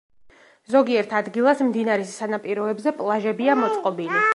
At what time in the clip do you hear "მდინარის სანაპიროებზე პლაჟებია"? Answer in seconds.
1.69-3.63